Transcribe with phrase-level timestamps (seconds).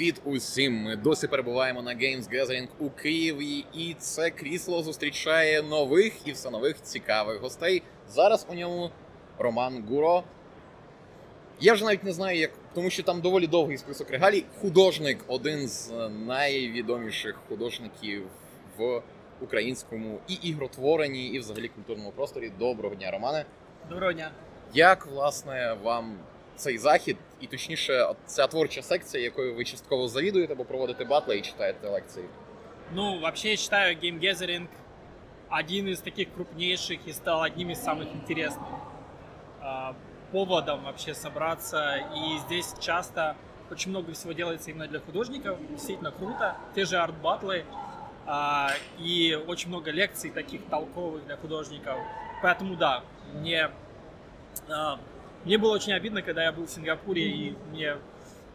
[0.00, 0.82] Привіт усім!
[0.82, 6.50] Ми досі перебуваємо на Games Gathering у Києві, і це крісло зустрічає нових і все
[6.50, 7.82] нових цікавих гостей.
[8.08, 8.90] Зараз у ньому
[9.38, 10.24] Роман Гуро.
[11.60, 14.44] Я вже навіть не знаю, як, тому що там доволі довгий список регалій.
[14.60, 15.92] Художник, один з
[16.26, 18.26] найвідоміших художників
[18.78, 19.02] в
[19.40, 22.52] українському і ігротворенні, і взагалі культурному просторі.
[22.58, 23.44] Доброго дня, Романе.
[23.90, 24.30] Доброго дня.
[24.74, 26.18] Як власне вам
[26.59, 31.37] цей захід, і точніше, от ця творча секція, якою ви частково завідуєте, бо проводите батли
[31.37, 32.25] і читаєте лекції?
[32.93, 34.67] Ну, вообще я считаю Game Gathering
[35.49, 38.67] один из таких крупнейших и стал одним из самых интересных
[39.61, 39.93] а,
[40.31, 41.95] поводом вообще собраться.
[41.95, 43.35] И здесь часто
[43.71, 45.57] очень много всего делается именно для художников.
[45.69, 46.55] Действительно круто.
[46.75, 47.63] Те же арт-батлы.
[48.25, 51.97] а, и очень много лекций таких толковых для художников.
[52.41, 53.69] Поэтому да, мне,
[54.69, 54.99] а,
[55.45, 57.97] мне было очень обидно, когда я был в Сингапуре, и мне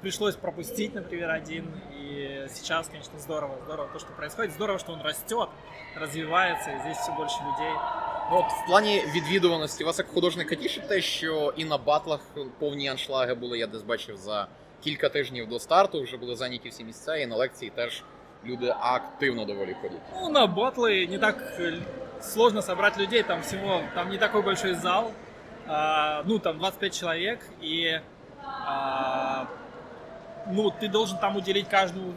[0.00, 1.66] пришлось пропустить, например, один.
[1.92, 4.52] И сейчас, конечно, здорово, здорово то, что происходит.
[4.52, 5.48] Здорово, что он растет,
[5.96, 7.74] развивается, и здесь все больше людей.
[8.30, 12.20] Ну, от в плані відвідуваності вас як художника тішить те, що і на батлах
[12.58, 14.46] повні аншлаги були, я десь бачив за
[14.80, 18.04] кілька тижнів до старту, вже були зайняті всі місця, і на лекції теж
[18.44, 20.00] люди активно доволі ходять.
[20.14, 21.80] Ну, на батлы не так э,
[22.20, 25.12] сложно собрать людей, там всего, там не такой большой зал,
[25.67, 28.01] а, ну, там 25 человек, и,
[28.43, 29.47] а,
[30.47, 32.13] ну, ты должен там уделить каждому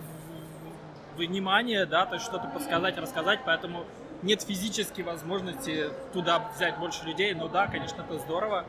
[1.17, 3.85] внимание, да, то есть что-то подсказать, рассказать, поэтому
[4.23, 8.65] нет физической возможности туда взять больше людей, но да, конечно, это здорово.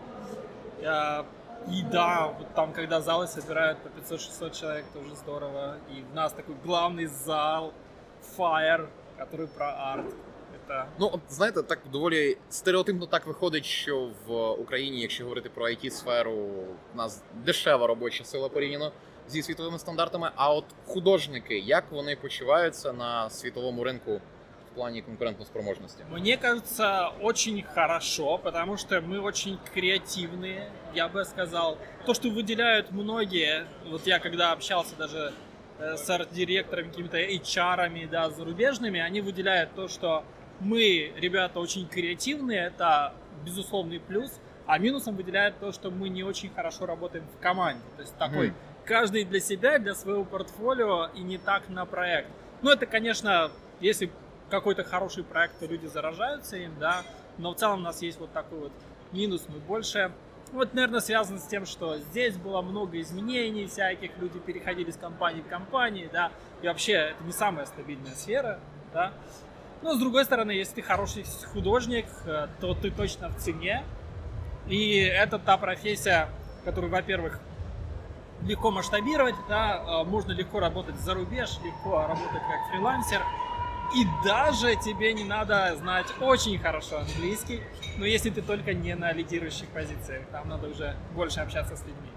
[0.86, 1.26] А,
[1.68, 5.78] И да, вот там, когда залы собирают по 500-600 человек, тоже здорово.
[5.90, 7.74] И у нас такой главный зал,
[8.38, 10.06] Fire, который про арт
[10.69, 15.69] Это Ну, от знаєте, так доволі стереотипно так виходить, що в Україні, якщо говорити про
[15.69, 16.33] it сферу
[16.95, 18.93] у нас дешева робоча сила порівняно
[19.29, 20.31] зі світовими стандартами.
[20.37, 24.21] А от художники, як вони почуваються на світовому ринку
[24.73, 26.05] в плані конкурентноспроможності?
[26.13, 31.79] Мне кажется, очень хорошо, потому что мы очень креативные, я бы сказал.
[32.07, 35.33] То, что выделяют многие, вот я когда общался даже
[35.81, 40.25] э, с арт-директорами, какими-то HR, да, зарубежными, они выделяют то, что
[40.60, 43.14] мы, ребята, очень креативные, это
[43.46, 47.84] безусловный плюс, а минусом выделяют то, что мы не очень хорошо работаем в команде.
[47.96, 48.56] То есть такой Мгм.
[48.86, 52.30] каждый для себя, для своего портфолио и не так на проект.
[52.62, 54.12] Ну, это, конечно, если
[54.50, 57.04] какой-то хороший проект, то люди заражаются им, да,
[57.38, 58.72] но в целом у нас есть вот такой вот
[59.12, 60.12] минус, мы больше,
[60.52, 65.42] вот, наверное, связано с тем, что здесь было много изменений всяких, люди переходили с компании
[65.42, 66.32] в компании, да,
[66.62, 68.60] и вообще это не самая стабильная сфера,
[68.94, 69.14] да,
[69.82, 73.84] но с другой стороны, если ты хороший художник, э, то ты точно в цене,
[74.68, 76.30] и это та профессия,
[76.66, 77.40] которую, во-первых,
[78.44, 83.22] легко масштабировать, да, э, можно легко работать за рубеж, легко работать как фрилансер,
[83.96, 87.62] и даже тебе не надо знать очень хорошо английский,
[87.98, 92.09] но если ты только не на лидирующих позициях, там надо уже больше общаться с людьми.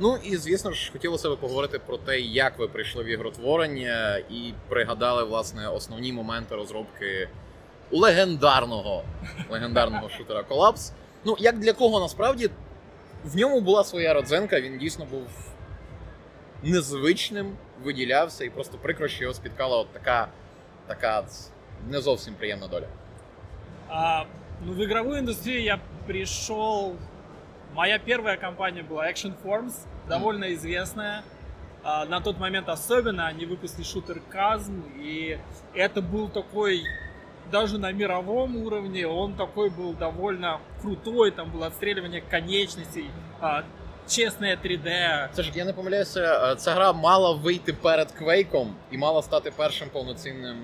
[0.00, 4.52] Ну і звісно ж, хотілося б поговорити про те, як ви прийшли в ігротворення, і
[4.68, 7.28] пригадали власне основні моменти розробки
[7.90, 9.04] легендарного
[9.50, 10.92] легендарного шутера Collapse.
[11.24, 12.50] Ну як для кого насправді
[13.24, 15.26] в ньому була своя родзинка, він дійсно був
[16.62, 20.28] незвичним, виділявся, і просто прикро, що його спіткала от така,
[20.86, 21.24] така
[21.88, 22.86] не зовсім приємна доля.
[23.88, 24.24] А,
[24.66, 26.92] ну, в игровую индустрию я пришел...
[27.75, 29.73] Моя первая компания была Action Forms,
[30.07, 31.23] довольно известная.
[31.83, 35.39] А, на тот момент особенно они выпустили шутер Казм, и
[35.73, 36.83] это был такой
[37.51, 43.09] даже на мировом уровне он такой был довольно крутой, там было отстреливание конечностей,
[43.41, 43.63] а,
[44.07, 45.29] честное 3D.
[45.33, 49.51] Це ж я не помиляюся, е, ця гра мала вийти перед Квейком і мала стати
[49.51, 50.57] першим повноцінним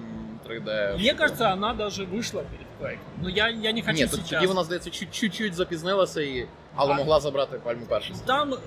[0.48, 0.98] 3D.
[0.98, 3.00] Мне кажется, она даже вышла перед Quake.
[3.22, 4.30] Но я, я не хочу Ні, то- сейчас.
[4.30, 6.48] тоді вона здається чуть- чуть-чуть запізнилася, і...
[6.75, 6.97] але А.
[6.97, 8.25] могла забрати пальму першості.
[8.27, 8.59] Там, э,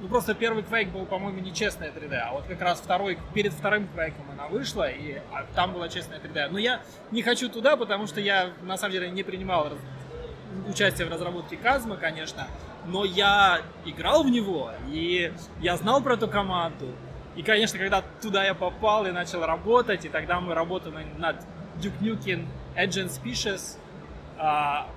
[0.00, 3.52] ну просто первый Quake был, по-моему, не честная 3D, а вот как раз второй, перед
[3.52, 6.48] вторым Quake она вышла, и а, там была честная 3D.
[6.52, 6.80] Но я
[7.10, 9.68] не хочу туда, потому что я, на самом деле, не принимал
[10.68, 12.46] участие в разработке Казма, конечно,
[12.86, 16.86] но я играл в него, и я знал про эту команду.
[17.36, 21.36] И, конечно, когда туда я попал и начал работать, и тогда мы работали над
[21.80, 22.46] Duke Nukem
[22.76, 23.78] Agent Species,
[24.38, 24.88] а,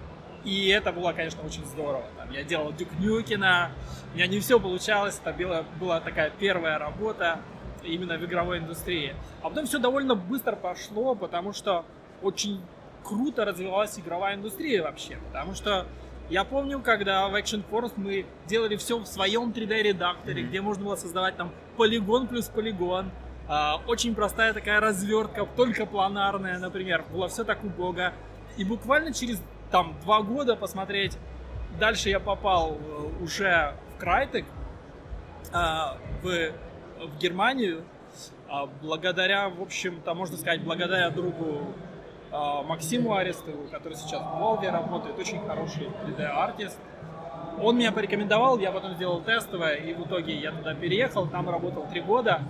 [0.43, 2.05] и это было, конечно, очень здорово.
[2.17, 3.71] Там я делал Дюк Нюкина,
[4.13, 7.39] у меня не все получалось, это была, была такая первая работа
[7.83, 9.15] именно в игровой индустрии.
[9.41, 11.85] А потом все довольно быстро пошло, потому что
[12.21, 12.61] очень
[13.03, 15.87] круто развивалась игровая индустрия вообще, потому что
[16.31, 20.47] Я помню, когда в Action Force мы делали все в своем 3D-редакторе, mm-hmm.
[20.47, 23.11] где можно было создавать там полигон плюс полигон.
[23.49, 27.03] А, очень простая такая развертка, только планарная, например.
[27.11, 28.13] Было все так убого.
[28.55, 29.41] И буквально через
[29.71, 31.17] там два года посмотреть,
[31.79, 34.45] дальше я попал э, уже в Крайтек,
[35.53, 37.83] а, в, в Германию,
[38.49, 41.73] а, благодаря, в общем-то, можно сказать, благодаря другу
[42.31, 46.77] а, Максиму Арестову, который сейчас в Волге работает, очень хороший 3D-артист.
[47.61, 51.85] Он меня порекомендовал, я потом сделал тестовое, и в итоге я туда переехал, там работал
[51.87, 52.41] три года.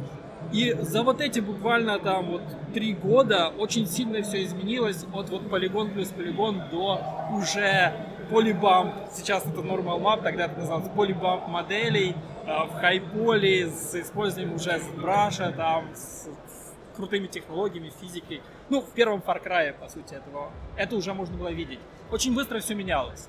[0.51, 2.41] И за вот эти буквально там вот
[2.73, 7.01] три года очень сильно все изменилось от вот полигон плюс полигон до
[7.31, 7.93] уже
[8.29, 8.93] полибамп.
[9.13, 12.15] Сейчас это normal map, тогда это называлось полибамп моделей
[12.47, 18.41] а, в хайполе с использованием уже браша, там, с, с крутыми технологиями, физикой.
[18.69, 21.79] Ну, в первом Far Cry, по сути, этого, это уже можно было видеть.
[22.09, 23.27] Очень быстро все менялось.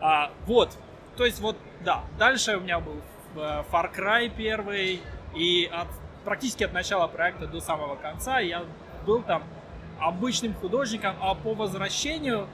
[0.00, 0.70] А, вот,
[1.16, 2.96] то есть вот, да, дальше у меня был
[3.36, 5.00] э, Far Cry первый,
[5.34, 5.88] и от,
[6.24, 8.64] практически от начала проекта до самого конца я
[9.06, 9.42] был там
[9.98, 12.48] обычным художником, а по возвращению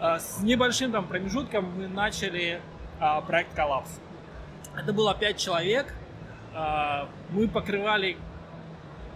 [0.00, 2.60] э, с небольшим там промежутком мы начали
[3.00, 3.90] э, проект «Collapse».
[4.76, 5.92] Это было пять человек.
[6.54, 8.16] А, мы покрывали,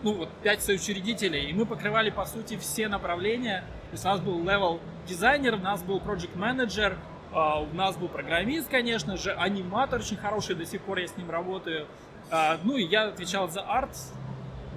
[0.03, 3.65] ну вот, пять соучредителей, и мы покрывали, по сути, все направления.
[3.91, 6.97] То есть у нас был level дизайнер, у нас был project менеджер,
[7.33, 11.31] у нас был программист, конечно же, аниматор очень хороший, до сих пор я с ним
[11.31, 11.87] работаю.
[12.31, 13.89] А, ну и я отвечал за арт.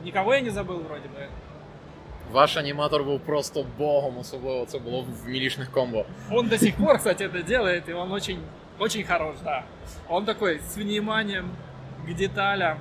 [0.05, 1.29] Никого я не забыл вроде бы.
[2.33, 6.05] Ваш аніматор був просто богом, особливо це було в мілішних комбо.
[6.31, 8.39] Он до сих пор, кстати, это делает, и он очень
[8.79, 9.65] очень хорош, да.
[10.09, 11.51] Он такой с вниманием
[12.07, 12.79] к деталям.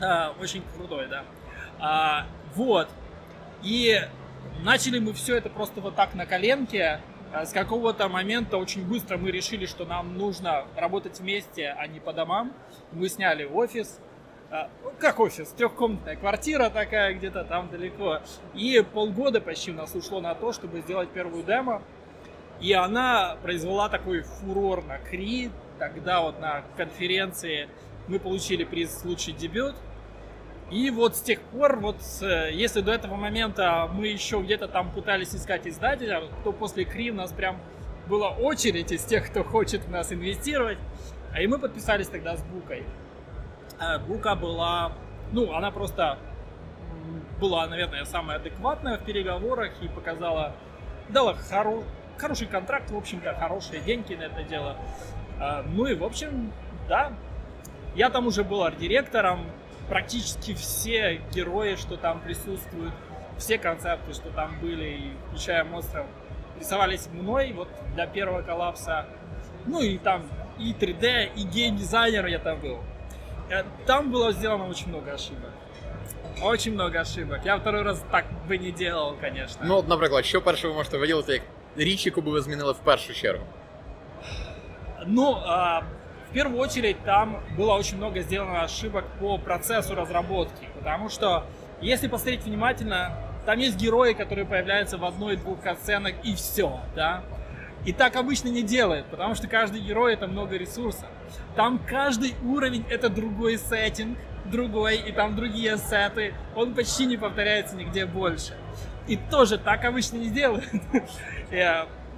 [0.00, 1.22] А, очень крутой, да.
[1.78, 2.88] А, вот.
[3.62, 4.00] И
[4.62, 7.00] начали мы все это просто вот так на коленке.
[7.33, 11.99] А, с какого-то момента очень быстро мы решили, что нам нужно работать вместе, а не
[11.99, 12.53] по домам.
[12.91, 13.99] Мы сняли офис.
[14.51, 14.69] А,
[14.99, 15.47] как офис?
[15.49, 18.19] Трехкомнатная квартира такая где-то там далеко.
[18.53, 21.81] И полгода почти у нас ушло на то, чтобы сделать первую демо.
[22.61, 25.49] И она произвела такой фурор на Кри.
[25.79, 27.67] Тогда вот на конференции
[28.07, 29.73] мы получили приз «Лучший дебют».
[30.73, 35.35] И вот с тех пор, вот если до этого момента мы еще где-то там пытались
[35.35, 37.57] искать издателя, то после Кри у нас прям
[38.07, 40.79] была очередь из тех, кто хочет в нас инвестировать.
[41.31, 42.83] А и мы подписались тогда с Букой.
[43.79, 44.93] А Бука была,
[45.31, 46.17] ну, она просто
[47.39, 50.55] была, наверное, самая адекватная в переговорах и показала,
[51.09, 51.83] дала хоро
[52.17, 54.75] хороший контракт, в общем-то, хорошие деньги на это дело.
[55.39, 56.51] А, ну и, в общем,
[56.89, 57.13] да,
[57.95, 59.45] я там уже был арт-директором,
[59.88, 62.92] практически все герои, что там присутствуют,
[63.38, 66.06] все концепты, что там были, включая монстров,
[66.58, 69.06] рисовались мной вот для первого коллапса.
[69.66, 70.22] Ну и там
[70.58, 72.78] и 3D, и гейм-дизайнер я там был.
[73.50, 75.50] Э, там было сделано очень много ошибок.
[76.42, 77.40] Очень много ошибок.
[77.44, 79.60] Я второй раз так бы не делал, конечно.
[79.64, 81.42] Ну, от, наприклад, що перше ви можете виділити як
[81.76, 83.44] річ, яку би ви змінили в першу чергу?
[85.06, 85.80] Ну, а,
[86.33, 90.67] в первую очередь, там было очень много сделано ошибок по процессу разработки.
[90.73, 91.45] Потому что,
[91.79, 93.15] если посмотреть внимательно,
[93.45, 97.23] там есть герои, которые появляются в одной-двух сценах и все, да.
[97.85, 101.05] И так обычно не делают, потому что каждый герой это много ресурсов.
[101.55, 106.33] Там каждый уровень это другой сеттинг, другой, и там другие сеты.
[106.55, 108.57] Он почти не повторяется нигде больше.
[109.05, 110.65] И тоже так обычно не делают.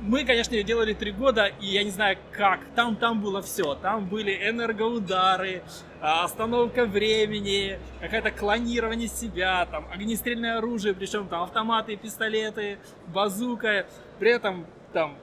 [0.01, 2.59] Мы, конечно, ее делали три года, и я не знаю как.
[2.75, 3.75] Там, там было все.
[3.75, 5.63] Там были энергоудары,
[6.01, 13.87] а, остановка времени, какое-то клонирование себя, там огнестрельное оружие, причем там автоматы, пистолеты, базука.
[14.19, 15.17] При этом там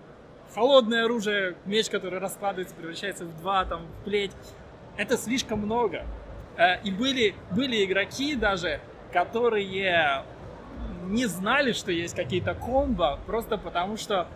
[0.54, 4.32] холодное оружие, меч, который раскладывается, превращается в два, там, в плеть.
[4.96, 6.04] Это слишком много.
[6.56, 8.80] Э, и были, были игроки даже,
[9.12, 10.24] которые
[11.04, 14.28] не знали, что есть какие-то комбо, просто потому что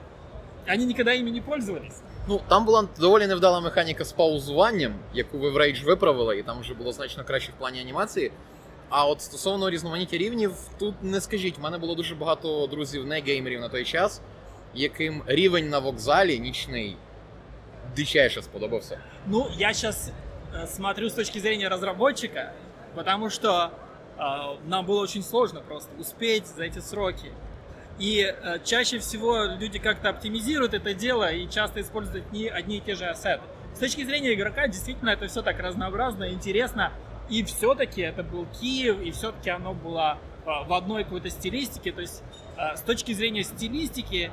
[0.68, 2.01] они никогда ими не пользовались.
[2.28, 6.60] Ну, там була доволі невдала механіка з паузуванням, яку ви в Rage виправили, і там
[6.60, 8.32] вже було значно краще в плані анімації.
[8.90, 13.22] А от стосовно різноманіття рівнів, тут не скажіть, в мене було дуже багато друзів не
[13.22, 14.22] геймерів на той час,
[14.74, 16.98] яким рівень на вокзалі нічний
[17.96, 19.00] дичайше сподобався.
[19.28, 20.12] Ну, я сейчас
[20.54, 22.54] э, смотрю с точки зрения разработчика,
[22.96, 23.72] потому что
[24.18, 27.32] э, нам было очень сложно просто успеть за эти сроки.
[27.99, 32.81] И э, чаще всего люди как-то оптимизируют это дело и часто используют не одни и
[32.81, 33.43] те же ассеты.
[33.75, 36.93] С точки зрения игрока, действительно, это все так разнообразно, интересно.
[37.29, 41.93] И все-таки это был Киев, и все-таки оно было э, в одной какой-то стилистике.
[41.93, 42.23] То есть
[42.57, 44.31] э, с точки зрения стилистики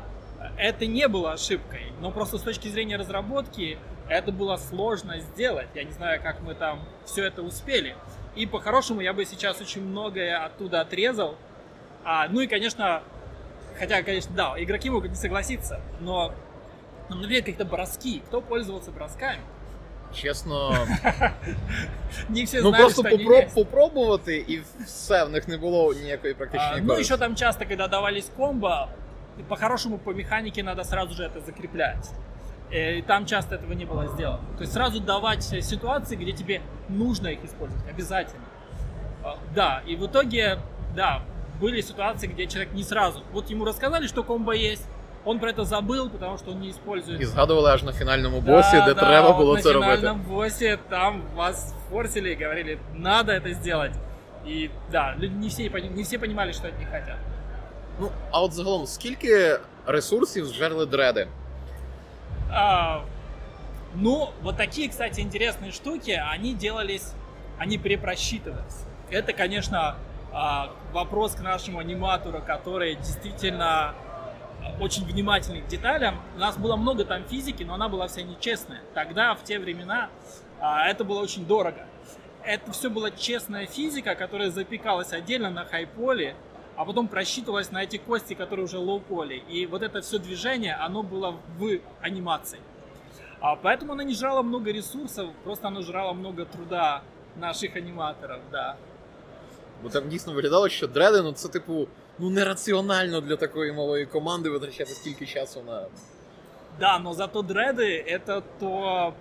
[0.58, 3.78] это не было ошибкой, но просто с точки зрения разработки
[4.10, 5.70] это было сложно сделать.
[5.74, 7.96] Я не знаю, как мы там все это успели.
[8.36, 11.38] И по-хорошему я бы сейчас очень многое оттуда отрезал.
[12.04, 13.04] А, ну и, конечно,
[13.79, 16.33] хотя, конечно, да, игроки могут не согласиться, но,
[17.09, 18.23] ну, например, какие-то броски.
[18.27, 19.41] Кто пользовался бросками?
[20.15, 20.73] Чесно,
[22.29, 23.55] Не все ну знали, просто что они попро- есть.
[23.55, 27.15] попробувати, і все, в них не було ніякої А, практичної ну, користі.
[27.15, 28.89] еще там часто, когда давались комбо,
[29.49, 32.11] по-хорошему по механике надо сразу же это закреплять.
[32.73, 34.41] Э, И там часто этого не было сделано.
[34.57, 38.45] То есть сразу давать э, ситуации, где тебе нужно их использовать, обязательно.
[39.25, 40.59] А, Да, и в итоге,
[40.97, 41.23] да,
[41.63, 43.23] были ситуации, где человек не сразу.
[43.33, 44.87] Вот ему рассказали, что комбо есть,
[45.25, 47.21] он про это забыл, потому что он не использует.
[47.21, 49.97] І згадували аж на фінальному босі, де треба вот було на це робити.
[49.97, 53.93] финальном боссе там вас форсили и говорили, надо это сделать.
[54.49, 57.19] И да, люди не все, пони- не все понимали, что от них хотят.
[58.01, 61.29] Ну, а от загалом, скільки ресурсів зжерли дреди?
[62.51, 63.01] А,
[63.95, 67.13] ну, вот такие, кстати, интересные штуки, они делались,
[67.61, 68.87] они перепросчитывались.
[69.11, 69.97] Это, конечно, а,
[70.92, 73.94] вопрос к нашему аниматору, который действительно
[74.64, 76.20] а, очень внимательный к деталям.
[76.36, 78.82] У нас было много там физики, но она была вся нечестная.
[78.94, 80.10] Тогда, в те времена,
[80.60, 81.86] а, это было очень дорого.
[82.44, 86.36] Это все была честная физика, которая запекалась отдельно на хайполе,
[86.76, 89.38] а потом просчитывалась на эти кости, которые уже лоу-поле.
[89.38, 92.60] И вот это все движение, оно было в анимации.
[93.40, 97.04] А поэтому оно не жрало много ресурсов, просто оно жрало много труда
[97.36, 98.78] наших аниматоров, да.
[99.83, 104.51] Бо там дійсно виглядало, що дреди, ну це типу, ну нераціонально для такої малої команди
[104.51, 105.87] витрачати стільки часу на.
[106.81, 109.15] Да, но зато дреды это то,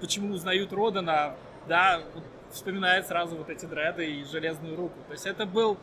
[0.00, 1.34] почему узнают Родана,
[1.68, 4.94] да, вот вспоминает сразу вот эти дреды и железную руку.
[5.08, 5.76] То есть это был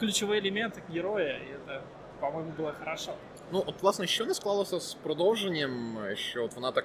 [0.00, 1.82] ключевой элемент героя, и это,
[2.20, 3.12] по-моему, было хорошо.
[3.52, 6.84] Ну, от, власне, що не склалося з продовженням, що от вона так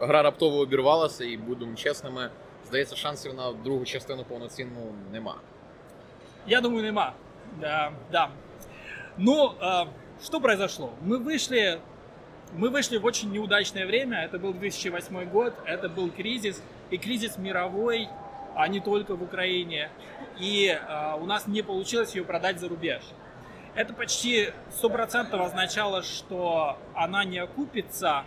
[0.00, 2.30] гра раптово обірвалася, і будемо чесними,
[2.68, 5.36] здається, шансів на другу частину повноцінну нема.
[6.45, 7.15] Я думаю, нема.
[7.59, 8.29] Да, да.
[9.17, 9.85] Ну, э,
[10.23, 10.93] что произошло?
[11.01, 11.79] Мы вышли,
[12.53, 14.23] мы вышли в очень неудачное время.
[14.23, 16.61] Это был 2008 год, это был кризис,
[16.91, 18.09] и кризис мировой,
[18.55, 19.89] а не только в Украине.
[20.39, 23.01] И э, у нас не получилось ее продать за рубеж.
[23.73, 28.23] Это почти 100% означало, что она не окупится.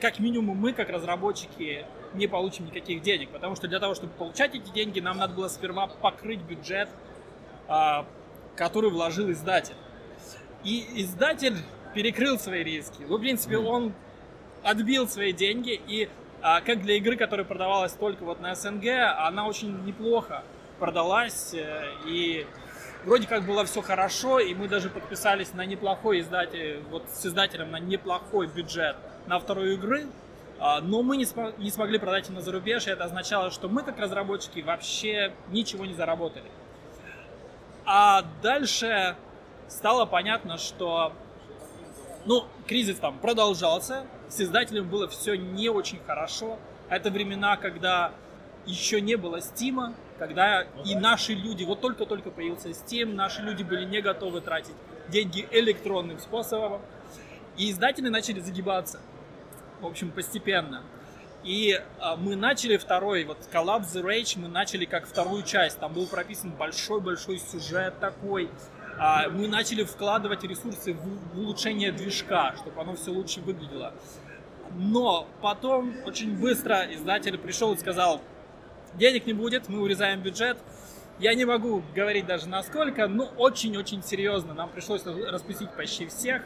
[0.00, 3.30] Как минимум мы, как разработчики, не получим никаких денег.
[3.30, 6.88] Потому что для того, чтобы получать эти деньги, нам надо было сперва покрыть бюджет
[8.56, 9.74] который вложил издатель.
[10.64, 11.56] И издатель
[11.94, 13.02] перекрыл свои риски.
[13.08, 13.66] Ну, в принципе, Мгм.
[13.66, 13.92] он
[14.62, 16.08] отбил свои деньги, и
[16.42, 18.84] а, как для игры, которая продавалась только вот на СНГ,
[19.18, 20.42] она очень неплохо
[20.78, 22.46] продалась, э, и
[23.04, 27.70] вроде как было все хорошо, и мы даже подписались на неплохой издатель, вот с издателем
[27.70, 30.06] на неплохой бюджет на вторую игры,
[30.58, 33.68] а, но мы не, смо- не смогли продать ее на зарубеж, и это означало, что
[33.68, 36.50] мы как разработчики вообще ничего не заработали.
[37.86, 39.16] А дальше
[39.68, 41.12] стало понятно, что
[42.24, 46.58] ну, кризис там продолжался, с издателем было все не очень хорошо.
[46.88, 48.12] Это времена, когда
[48.66, 53.84] еще не было Стима, когда и наши люди, вот только-только появился Steam, наши люди были
[53.84, 54.74] не готовы тратить
[55.08, 56.80] деньги электронным способом.
[57.56, 59.00] И издатели начали загибаться.
[59.80, 60.82] В общем, постепенно.
[61.44, 65.78] И а, мы начали второй, вот Collapse the Rage мы начали как вторую часть.
[65.78, 68.50] Там был прописан большой-большой сюжет такой.
[68.98, 73.92] А, мы начали вкладывать ресурсы в, в улучшение движка, чтобы оно все лучше выглядело.
[74.74, 78.22] Но потом очень быстро издатель пришел и сказал,
[78.94, 80.56] денег не будет, мы урезаем бюджет.
[81.18, 84.54] Я не могу говорить даже насколько, но очень-очень серьезно.
[84.54, 86.42] Нам пришлось распустить почти всех.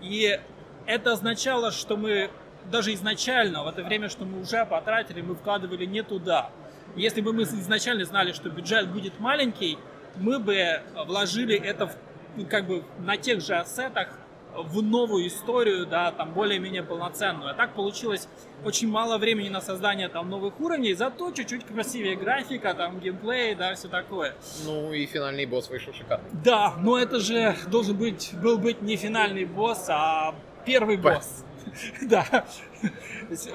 [0.00, 0.38] И
[0.86, 2.30] это означало, что мы
[2.70, 6.50] даже изначально, в это время, что мы уже потратили, мы вкладывали не туда.
[6.96, 9.78] Если бы мы изначально знали, что бюджет будет маленький,
[10.16, 11.96] мы бы вложили это в,
[12.36, 14.08] ну, как бы на тех же ассетах
[14.54, 17.50] в новую историю, да, там более-менее полноценную.
[17.50, 18.28] А так получилось
[18.64, 23.74] очень мало времени на создание там новых уровней, зато чуть-чуть красивее графика, там геймплей, да,
[23.74, 24.34] все такое.
[24.64, 26.30] Ну і фінальний бос вийшов шикарний.
[26.44, 30.32] Да, но это же должен быть, был быть не финальный босс, а
[30.64, 31.44] первый босс.
[32.02, 32.44] Да.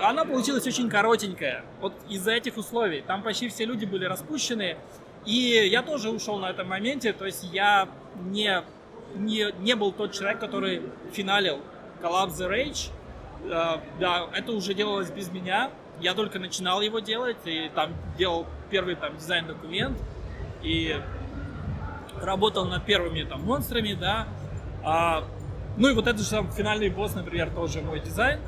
[0.01, 1.63] Она получилась очень коротенькая.
[1.80, 3.01] Вот из-за этих условий.
[3.01, 4.77] Там почти все люди были распущены.
[5.25, 7.13] И я тоже ушел на этом моменте.
[7.13, 8.63] То есть я не,
[9.15, 10.82] не, не был тот человек, который
[11.13, 11.60] финалил
[12.01, 12.89] Collapse the Rage.
[13.46, 15.72] Э, Да, это уже делалось без меня.
[16.00, 17.38] Я только начинал его делать.
[17.46, 19.98] И там делал первый там дизайн-документ.
[20.63, 21.00] И
[22.20, 24.27] работал над первыми там монстрами, да.
[24.84, 25.24] А,
[25.76, 28.40] Ну и вот этот же сам финальный босс, например, тоже мой дизайн.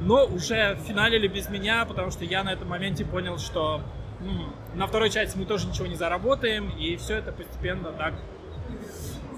[0.00, 3.80] Но уже финалили без меня, потому что я на этом моменте понял, что
[4.20, 8.14] м, на второй части мы тоже ничего не заработаем, и все это постепенно так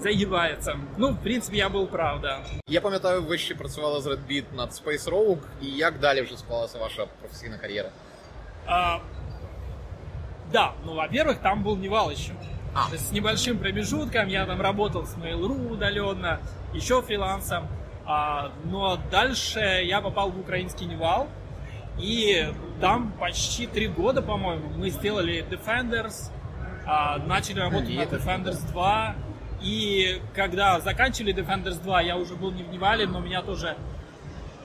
[0.01, 0.79] заїбається.
[0.97, 2.39] Ну, в принципі, я був прав, да.
[2.67, 6.37] Я пам'ятаю, ви ще працювали з Red Beat над Space Rogue, і як далі вже
[6.37, 7.89] склалася ваша професійна кар'єра?
[8.65, 8.97] А,
[10.53, 12.33] да, ну, во-первых, там был Невал еще.
[12.73, 12.89] А.
[12.89, 16.39] То есть с небольшим промежутком я там работал с Mail.ru удаленно,
[16.76, 17.66] еще фрилансом.
[18.04, 21.28] А, но дальше я попал в украинский Nival.
[21.98, 26.30] И там почти три года, по-моему, мы сделали Defenders,
[26.86, 29.16] а, начали работать над Defenders 2.
[29.62, 33.76] И когда заканчивали Defenders 2, я уже был не в Nival е, но меня тоже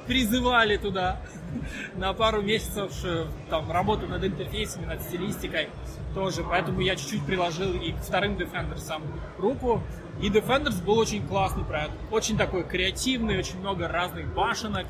[0.05, 1.21] призывали туда
[1.95, 5.69] на пару месяцев э, там работы над интерфейсами, над стилистикой
[6.13, 6.43] тоже.
[6.43, 9.01] Поэтому я чуть-чуть приложил и к вторым Defenders
[9.37, 9.81] руку.
[10.21, 11.93] И Defenders был очень классный проект.
[12.11, 14.85] Очень такой креативный, очень много разных башенок.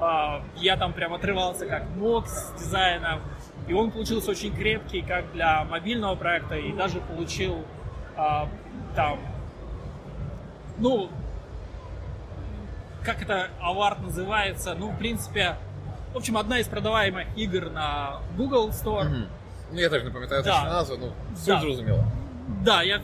[0.00, 3.20] А, Я там прям отрывался как мог с дизайном.
[3.68, 6.56] И он получился очень крепкий как для мобильного проекта.
[6.56, 7.64] И даже получил
[8.16, 8.48] а,
[8.96, 9.18] там,
[10.78, 11.08] ну,
[13.04, 15.56] как это авард называется, ну, в принципе,
[16.12, 19.04] в общем, одна из продаваемых игр на Google Store.
[19.08, 19.28] Мгм.
[19.72, 22.04] Ну я теж не пам'ятаю точно назву, ну суть зрозуміло.
[22.64, 23.00] Да, я...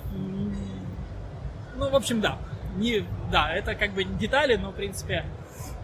[1.76, 2.37] Ну, в общем, да.
[2.76, 5.25] Не, да, это как бы детали, но, в принципе,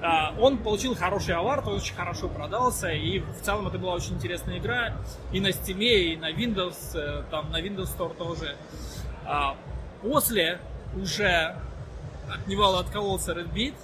[0.03, 4.15] а, он получил хороший авард, он очень хорошо продался, и в целом это была очень
[4.15, 4.93] интересная игра
[5.33, 8.57] и на Steam, и на Windows, э, там на Windows Store тоже.
[9.25, 9.57] А,
[10.03, 10.59] После
[11.01, 11.57] уже
[12.31, 13.75] от Невала откололся Red Beat,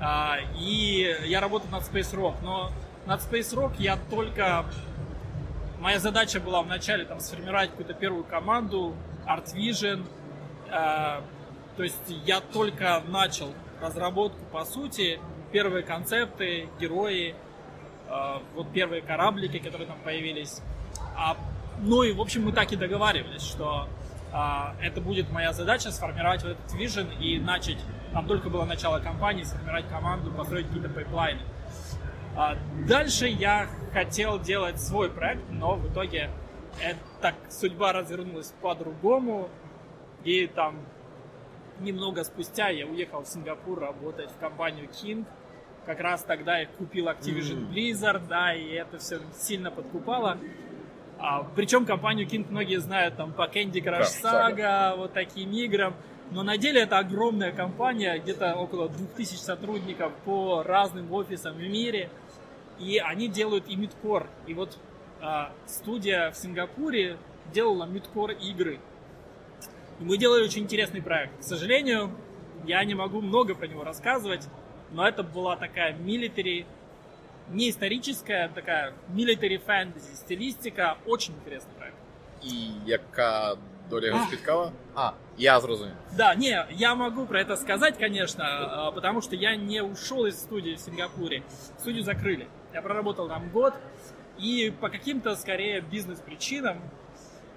[0.00, 2.70] а, и я работал над Space Rock, но
[3.06, 4.64] над Space Rock я только
[5.84, 10.06] Моя задача была вначале там сформировать какую-то первую команду, Art Vision.
[10.70, 11.20] э,
[11.76, 15.20] то есть я только начал разработку по сути,
[15.52, 17.34] первые концепты, герои,
[18.08, 20.62] э, вот первые кораблики, которые там появились.
[21.14, 21.36] А,
[21.82, 23.86] ну и в общем мы так и договаривались, что
[24.32, 27.78] а, это будет моя задача сформировать вот этот vision и начать,
[28.14, 31.42] там только было начало компании, сформировать команду, построить какие-то пайплайны.
[32.36, 32.56] А
[32.88, 36.28] Дальше я хотел делать свой проект, но в итоге
[36.82, 39.48] это, так судьба развернулась по-другому.
[40.24, 40.76] И там
[41.78, 45.24] немного спустя я уехал в Сингапур работать в компанию King.
[45.86, 47.70] Как раз тогда их купил Activision.
[47.70, 50.38] Blizzard, да, и это все сильно подкупало.
[51.18, 54.56] А, причем компанию King многие знают там по Candy Crush Crush Saga.
[54.56, 55.94] Saga, вот таким играм.
[56.30, 62.10] Но на деле это огромная компания, где-то около 2000 сотрудников по разным офисам в мире.
[62.79, 64.29] И они делают и мидкор.
[64.47, 64.77] И вот
[65.21, 67.17] а, студия в Сингапуре
[67.53, 68.79] делала мидкор игры.
[69.99, 71.39] И мы делали очень интересный проект.
[71.39, 72.11] К сожалению,
[72.65, 74.47] я не могу много про него рассказывать,
[74.91, 76.65] но это была такая military,
[77.49, 80.97] не историческая, такая military fantasy стилистика.
[81.05, 81.95] Очень интересный проект.
[82.43, 83.55] І яка
[83.89, 84.71] доля його спіткала?
[84.95, 85.93] А, я зрозумів.
[86.17, 90.39] Да, не, я могу про это сказать, конечно, а, потому что я не ушел из
[90.39, 91.41] студии в Сингапуре.
[91.79, 92.47] Студию закрыли.
[92.74, 93.72] Я проработал там год,
[94.36, 96.80] и по каким-то, скорее, бизнес-причинам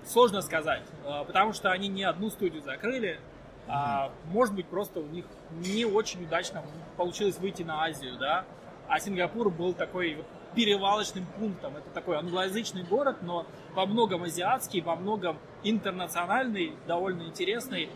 [0.05, 3.19] сложно сказать, а, потому что они не одну студию закрыли,
[3.67, 6.63] а может быть просто у них не очень удачно
[6.97, 8.45] получилось выйти на Азию, да,
[8.87, 11.77] а Сингапур был такой вот перевалочным пунктом.
[11.77, 17.89] Это такой англоязычный город, но во многом азиатский, во многом интернациональный, довольно интересный.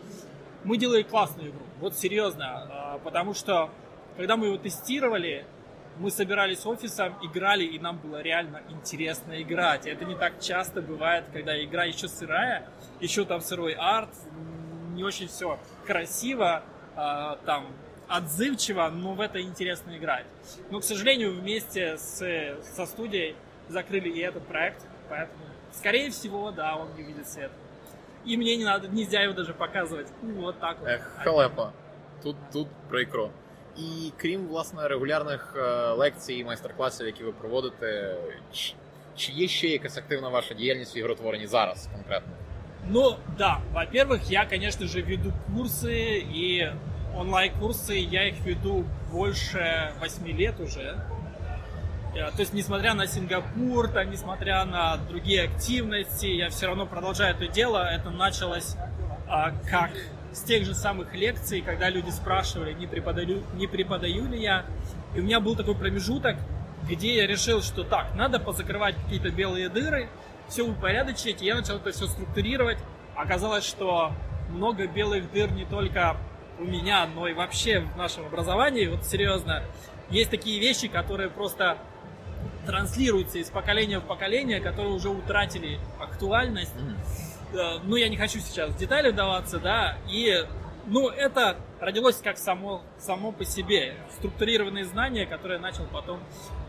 [0.64, 3.70] Мы делали классную игру, вот серьезно, а, потому что
[4.16, 5.46] когда мы его тестировали,
[5.98, 9.86] мы собирались офисом, играли, и нам было реально интересно играть.
[9.86, 12.68] Это не так часто бывает, когда игра еще сырая,
[13.00, 14.10] еще там сырой арт,
[14.94, 16.62] не очень все красиво,
[16.96, 17.66] а, там
[18.08, 20.26] отзывчиво, но в это интересно играть.
[20.70, 22.18] Но, к сожалению, вместе с,
[22.62, 23.36] со студией
[23.68, 27.50] закрыли и этот проект, поэтому, скорее всего, да, он не видит свет.
[28.24, 30.08] И мне не надо, нельзя его даже показывать.
[30.22, 30.88] Ну, вот так вот.
[30.88, 31.72] Ех, халепа.
[32.22, 33.32] Тут, тут прикро.
[33.77, 38.15] І крім власне регулярних е, лекцій і майстер-класів, які ви проводите,
[38.53, 38.73] чи,
[39.15, 42.33] чи є ще якась активна ваша діяльність в ігротворенні зараз конкретно?
[42.89, 46.71] Ну, да, во-первых, я, конечно же, веду курсы, и
[47.15, 50.95] онлайн-курсы, я их веду больше 8 лет уже.
[52.15, 57.35] Э, То есть, несмотря на Сингапур, там, несмотря на другие активности, я все равно продолжаю
[57.35, 57.77] это дело.
[57.77, 58.75] Это началось
[59.27, 59.91] а, как
[60.32, 64.64] с тех же самых лекций, когда люди спрашивали, не преподаю, не преподаю ли я.
[65.14, 66.36] И у меня был такой промежуток,
[66.88, 70.08] где я решил, что так, надо позакрывать какие-то белые дыры,
[70.48, 72.78] все упорядочить, и я начал это все структурировать.
[73.14, 74.12] Оказалось, что
[74.50, 76.16] много белых дыр не только
[76.58, 79.62] у меня, но и вообще в нашем образовании, вот серьезно,
[80.10, 81.78] есть такие вещи, которые просто
[82.66, 86.74] транслируются из поколения в поколение, которые уже утратили актуальность.
[87.52, 87.80] Mm.
[87.84, 90.46] Ну, я не хочу сейчас в детали вдаваться, да, и
[90.86, 93.94] ну, это родилось как само, само по себе.
[94.18, 96.20] Структурированные знания, которые я начал потом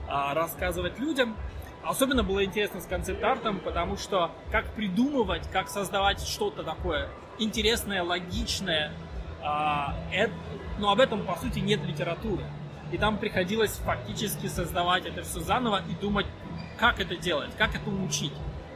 [0.08, 1.36] а, рассказывать людям.
[1.84, 8.92] Особенно было интересно с концепт-артом, потому что как придумывать, как создавать что-то такое интересное, логичное,
[9.42, 10.34] а, это,
[10.80, 12.44] но об этом, по сути, нет литературы.
[12.92, 16.28] И там приходилось фактически создавать это все заново и думать,
[16.78, 18.34] как это делать, как это учить.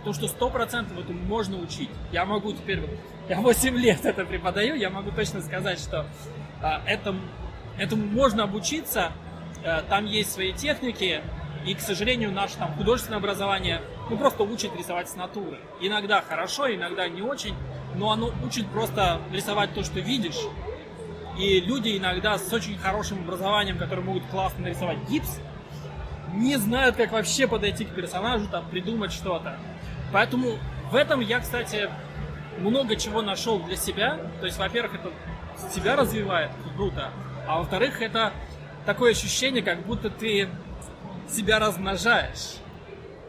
[0.08, 1.90] То, что сто процентов этому можно учить.
[2.14, 2.82] Я могу теперь,
[3.28, 6.08] я 8 лет это преподаю, я могу точно сказать, что
[6.62, 7.20] а, этому,
[7.78, 9.12] этому можно обучиться,
[9.66, 11.22] а, там есть свои техники,
[11.66, 15.60] и, к сожалению, наше там художественное образование, ну, просто учит рисовать с натуры.
[15.82, 17.54] Иногда хорошо, иногда не очень,
[17.96, 20.40] но оно учит просто рисовать то, что видишь.
[21.38, 25.42] И люди иногда с очень хорошим образованием, которые могут классно нарисовать гипс,
[26.34, 29.60] не знают, как вообще подойти к персонажу, там, придумать что-то.
[30.13, 30.59] Поэтому
[30.91, 31.89] в этом я, кстати,
[32.59, 34.19] много чего нашел для себя.
[34.41, 35.13] То есть, во-первых, это
[35.73, 37.11] себя развивает, круто.
[37.47, 38.33] А во-вторых, это
[38.87, 40.49] такое ощущение, как будто ты
[41.29, 42.57] себя размножаешь.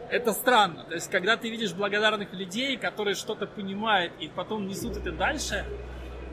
[0.10, 0.84] Это странно.
[0.84, 5.66] То есть, когда ты видишь благодарных людей, которые что-то понимают и потом несут это дальше,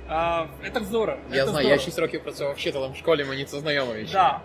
[0.08, 1.20] а, это здорово.
[1.30, 1.68] Я это знаю, здорово.
[1.68, 3.92] я 6 років працював вчителем в школі, мені це знайомо.
[4.12, 4.40] Да.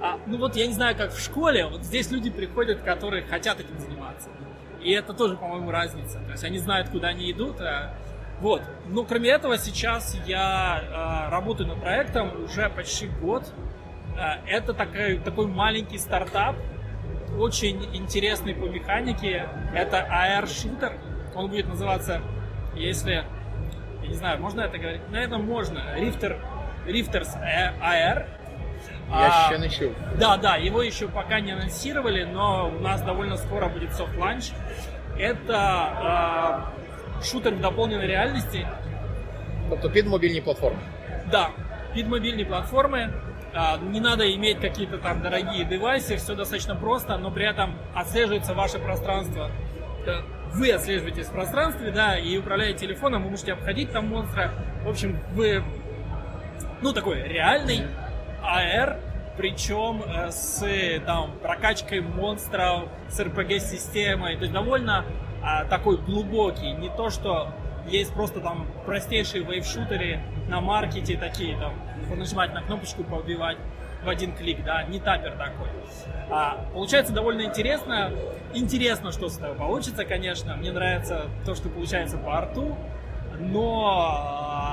[0.00, 3.60] А, ну вот я не знаю, как в школе, вот здесь люди приходят, которые хотят
[3.60, 4.30] этим заниматься.
[4.85, 6.19] И это тоже, по-моему, разница.
[6.19, 7.59] То есть они знают, куда они идут.
[7.59, 7.95] А...
[8.39, 8.61] Вот.
[8.87, 13.51] Ну, кроме этого, сейчас я э, работаю над проектом уже почти год.
[14.15, 16.55] Э, это такой, такой маленький стартап,
[17.35, 19.49] очень интересный по механике.
[19.73, 20.93] Это AR-шутер.
[21.33, 22.21] Он будет называться,
[22.75, 23.25] если...
[24.03, 25.01] Я не знаю, можно это говорить?
[25.09, 25.79] Наверное, можно.
[25.97, 26.39] Rifter,
[26.85, 28.27] Rifters AR.
[29.10, 29.92] Я а, еще не чув.
[30.18, 34.52] Да, да, его еще пока не анонсировали, но у нас довольно скоро будет soft launch.
[35.18, 36.70] Это
[37.20, 38.66] э, шутер в дополненной реальности.
[39.68, 40.78] Тобто під мобільні платформи.
[41.30, 41.50] Да,
[41.94, 43.10] під мобильные платформы.
[43.52, 48.54] А, не надо иметь какие-то там дорогие девайсы, все достаточно просто, но при этом отслеживается
[48.54, 49.50] ваше пространство.
[50.06, 50.20] Э,
[50.52, 54.52] вы отслеживаетесь в пространстве, да, и управляя телефоном, вы можете обходить там монстра.
[54.84, 55.64] В общем, вы,
[56.80, 57.82] ну, такой реальный
[58.45, 58.99] AR,
[59.37, 60.63] причем э, с
[61.05, 64.35] там, прокачкой монстров, с RPG-системой.
[64.35, 65.05] То есть довольно
[65.41, 66.71] а, такой глубокий.
[66.71, 67.49] Не то, что
[67.87, 71.73] есть просто там простейшие вейв-шутеры на маркете такие, там,
[72.17, 73.57] нажимать на кнопочку, поубивать
[74.03, 75.67] в один клик, да, не тапер такой.
[76.29, 78.11] А, получается довольно интересно.
[78.53, 80.55] Интересно, что с тобой получится, конечно.
[80.55, 82.77] Мне нравится то, что получается по арту.
[83.37, 84.07] Но,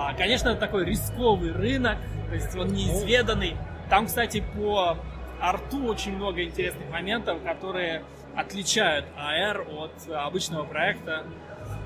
[0.09, 1.99] а, конечно, такой рисковый рынок,
[2.33, 3.59] то есть он неизведанный.
[3.91, 4.97] Там, кстати, по
[5.39, 11.27] арту очень много интересных моментов, которые отличают AR от обычного проекта.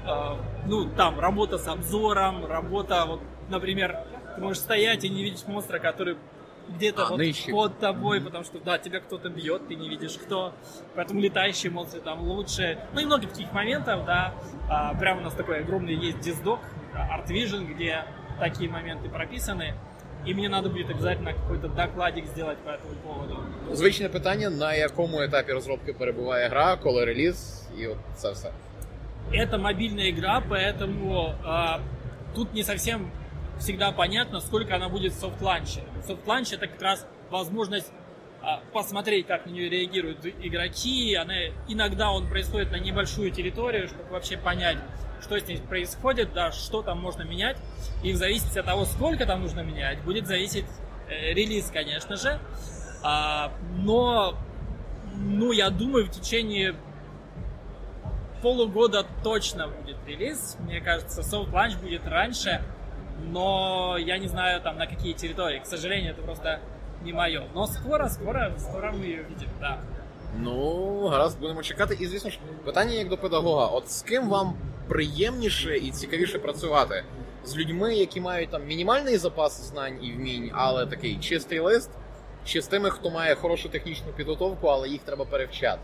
[0.06, 3.98] А, ну, там работа с обзором, работа, вот, например,
[4.36, 6.16] ты можешь стоять и не видеть монстра, который
[6.68, 10.54] где-то а, вот под тобой, потому что, да, тебя кто-то бьет, ты не видишь кто.
[10.94, 12.78] Поэтому летающие монстры там лучше.
[12.92, 14.32] Ну и много таких моментов, да.
[14.70, 16.60] А, прямо у нас такой огромный есть диздок,
[16.94, 18.04] Art Vision, где
[18.38, 19.74] такие моменты прописаны
[20.25, 23.37] І мені треба буде обов'язково какой-то докладик сделать по этому поводу.
[23.71, 28.51] Звичне питання, на якому етапі розробки перебуває гра, коли реліз, і от це все.
[29.33, 31.79] Это мобильная игра, поэтому э,
[32.35, 33.11] тут не совсем
[33.59, 35.81] всегда понятно, сколько она будет в софт-ланче.
[36.05, 38.04] Софт-ланч это как раз возможность а,
[38.72, 41.14] посмотреть, как на нее реагируют игроки.
[41.14, 41.34] Она,
[41.68, 44.78] иногда он происходит на небольшую территорию, чтобы вообще понять,
[45.20, 47.56] что с ней происходит, да, что там можно менять.
[48.02, 50.66] И в зависимости от того, сколько там нужно менять, будет зависеть
[51.08, 52.38] э, релиз, конечно же.
[53.02, 54.36] А, но,
[55.14, 56.74] ну, я думаю, в течение
[58.42, 60.56] полугода точно будет релиз.
[60.60, 62.62] Мне кажется, soft launch будет раньше
[63.18, 65.58] но я не знаю там на какие территории.
[65.58, 66.60] К сожалению, это просто
[67.04, 67.42] не мое.
[67.54, 69.78] Но скоро, скоро, скоро ми її увидим, да.
[70.38, 71.96] Ну, гаразд, будемо чекати.
[72.00, 74.54] І звісно ж, питання як до педагога: от з ким вам
[74.88, 77.04] приємніше і цікавіше працювати?
[77.44, 81.90] З людьми, які мають там мінімальний запас знань і вмінь, але такий чистий лист,
[82.44, 85.80] чи з тими, хто має хорошу технічну підготовку, але їх треба перевчати?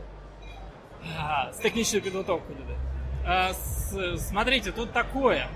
[1.18, 2.76] А, с техничной подготовкой, да.
[3.26, 5.48] А, с, смотрите, тут такое.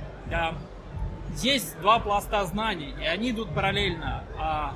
[1.43, 4.25] Есть два пласта знаний, и они идут параллельно.
[4.39, 4.75] А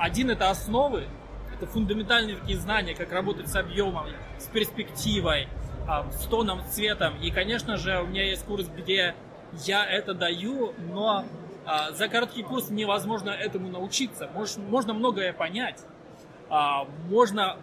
[0.00, 1.06] один это основы,
[1.54, 4.06] это фундаментальные такие знания, как работать с объемом,
[4.38, 5.46] с перспективой,
[5.86, 7.20] а, с тоном, цветом.
[7.20, 9.14] И, конечно же, у меня есть курс, где
[9.66, 11.26] я это даю, но
[11.66, 14.30] а, за короткий курс невозможно этому научиться.
[14.56, 15.84] Можно многое понять,
[16.48, 17.58] а, можно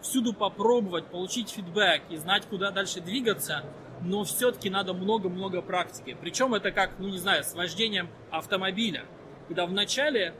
[0.00, 3.62] всюду попробовать, получить фидбэк и знать, куда дальше двигаться,
[4.00, 6.16] но все-таки надо много-много практики.
[6.18, 9.04] Причем это как, ну не знаю, с вождением автомобиля.
[9.48, 10.34] Когда вначале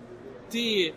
[0.51, 0.95] ты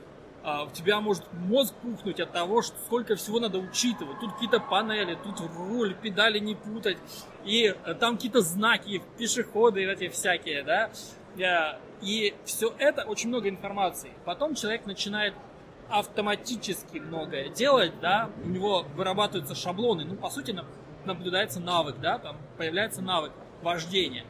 [0.47, 4.19] у тебя может мозг пухнуть от того, что сколько всего надо учитывать.
[4.19, 6.97] Тут какие-то панели, тут руль, педали не путать,
[7.43, 10.89] и э, там какие-то знаки, пешеходы эти всякие, да.
[11.37, 14.11] Э, и все это очень много информации.
[14.23, 15.33] Потом человек начинает
[15.89, 20.57] автоматически многое делать, да, у него вырабатываются шаблоны, ну, по сути,
[21.05, 23.31] наблюдается навык, да, там появляется навык
[23.61, 24.25] вождения.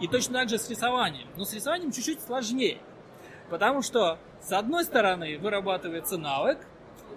[0.00, 1.28] И точно так же с рисованием.
[1.36, 2.78] Но с рисованием чуть-чуть сложнее.
[3.50, 6.58] Потому что, с одной стороны, вырабатывается навык,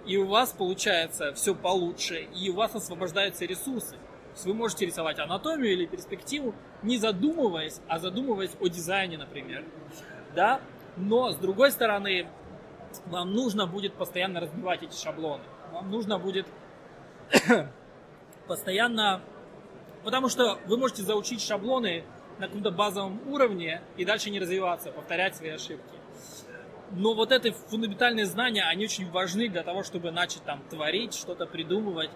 [0.06, 3.96] и у вас получается все получше, и у вас освобождаются ресурсы.
[3.96, 9.64] То есть вы можете рисовать анатомию или перспективу, не задумываясь, а задумываясь о дизайне, например.
[10.36, 10.60] Да?
[10.96, 12.28] Но, с другой стороны,
[13.06, 15.42] вам нужно будет постоянно разбивать эти шаблоны.
[15.72, 16.46] Вам нужно будет
[18.46, 19.20] постоянно...
[20.04, 22.04] Потому что вы можете заучить шаблоны
[22.38, 25.96] на каком-то базовом уровне и дальше не развиваться, повторять свои ошибки
[26.90, 31.46] но вот эти фундаментальные знания, они очень важны для того, чтобы начать там творить, что-то
[31.46, 32.10] придумывать.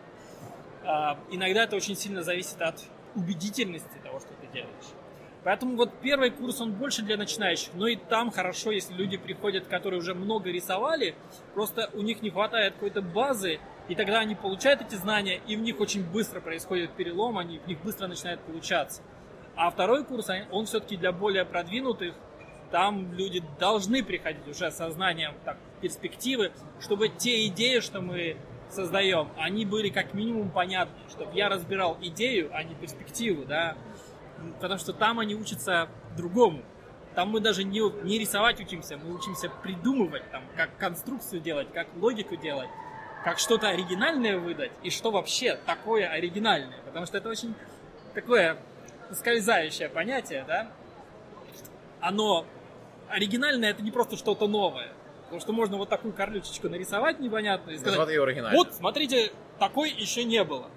[0.85, 2.81] А, иногда это очень сильно зависит от
[3.15, 4.95] убедительности того, что ты делаешь.
[5.43, 9.67] Поэтому вот первый курс, он больше для начинающих, но и там хорошо, если люди приходят,
[9.67, 11.15] которые уже много рисовали,
[11.55, 15.61] просто у них не хватает какой-то базы, и тогда они получают эти знания, и в
[15.61, 19.03] них очень быстро происходит перелом, они в них быстро начинает получаться.
[19.57, 22.15] А второй курс, он все-таки для более продвинутых,
[22.71, 28.37] там люди должны приходить уже с сознанием так, перспективы, чтобы те идеи, что мы
[28.71, 33.77] создаем, они были как минимум понятны, чтобы я разбирал идею, а не перспективу, да,
[34.61, 36.63] потому что там они учатся другому.
[37.15, 41.89] Там мы даже не, не рисовать учимся, мы учимся придумывать, там, как конструкцию делать, как
[41.97, 42.69] логику делать,
[43.25, 47.55] как что-то оригинальное выдать и что вообще такое оригинальное, потому что это очень
[48.15, 48.57] такое
[49.13, 50.71] скользающее понятие, да,
[52.01, 52.47] оно
[53.11, 54.93] оригинальное это не просто что-то новое.
[55.25, 57.97] Потому что можно вот такую карлючечку нарисовать непонятно и сказать,
[58.57, 60.69] вот, смотрите, такой еще не было.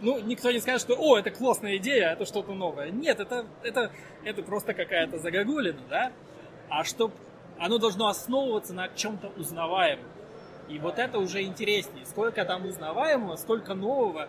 [0.00, 2.90] Ну, никто не скажет, что, о, это классная идея, это что-то новое.
[2.90, 3.90] Нет, это, это,
[4.24, 6.12] это просто какая-то загогулина, да?
[6.68, 7.10] А что
[7.58, 10.06] оно должно основываться на чем-то узнаваемом.
[10.70, 12.06] И вот это уже интереснее.
[12.06, 14.28] Сколько там узнаваемого, сколько нового.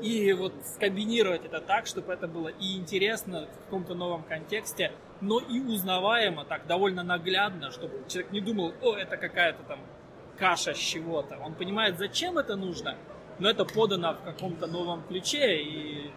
[0.00, 5.40] И вот скомбинировать это так, чтобы это было и интересно в каком-то новом контексте, но
[5.40, 9.80] и узнаваемо, так довольно наглядно, чтобы человек не думал, о, это какая-то там
[10.38, 11.38] каша с чего-то.
[11.44, 12.96] Он понимает, зачем это нужно,
[13.38, 16.10] но это подано в каком-то новом ключе, и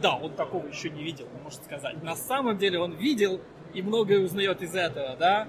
[0.00, 2.02] да, он такого еще не видел, можно сказать.
[2.02, 3.40] На самом деле он видел
[3.72, 5.48] и многое узнает из этого, да,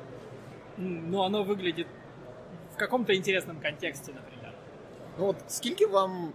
[0.77, 1.87] но оно выглядит
[2.74, 4.52] в каком-то интересном контексте, например.
[5.18, 6.32] Ну от скільки вам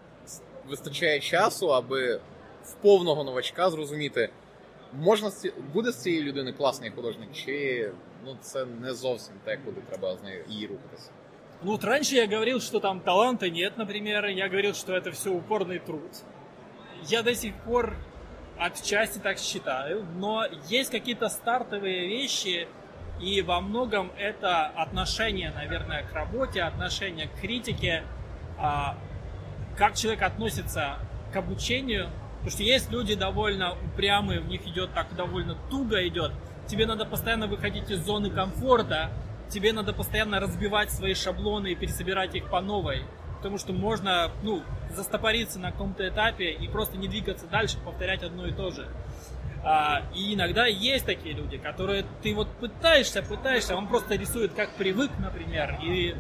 [0.69, 2.15] вистачає часу, аби
[2.63, 4.29] в повного новачка зрозуміти,
[4.93, 5.31] можна
[5.73, 7.91] буде з цієї людини класний художник, чи
[8.25, 11.09] ну це не зовсім те, куди треба з нею її рухатися?
[11.63, 14.25] Ну, вот раньше я говорил, что там таланта нет, например.
[14.25, 16.11] Я говорил, что это все упорный труд.
[17.03, 17.95] Я до сих пор
[18.57, 22.67] отчасти так считаю, но есть какие-то стартовые вещи,
[23.20, 28.04] и во многом это отношение, наверное, к работе, отношение к критике,
[28.58, 28.96] а,
[29.76, 30.98] как человек относится
[31.32, 36.32] к обучению, Потому что есть люди довольно упрямые, в них идет так довольно туго идет.
[36.68, 39.10] Тебе надо постоянно выходить из зоны комфорта,
[39.50, 43.02] тебе надо постоянно разбивать свои шаблоны и пересобирать их по новой.
[43.38, 44.62] Потому что можно, ну,
[44.94, 48.88] застопориться на каком-то этапе и просто не двигаться дальше, повторять одно и то же.
[49.64, 54.70] А, и иногда есть такие люди, которые ты вот пытаешься, пытаешься, он просто рисует как
[54.70, 55.78] привык, например.
[55.82, 56.14] И,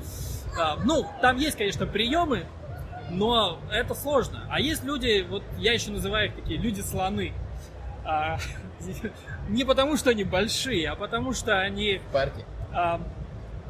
[0.58, 2.46] а, ну, там есть, конечно, приемы,
[3.10, 4.46] но это сложно.
[4.50, 7.32] А есть люди, вот я еще называю их такие люди-слоны.
[8.04, 8.38] А,
[9.48, 12.00] не потому, что они большие, а потому, что они...
[12.12, 12.44] Парки.
[12.72, 13.00] А,